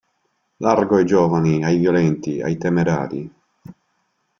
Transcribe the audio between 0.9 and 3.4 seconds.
ai giovani, ai violenti, ai temerari!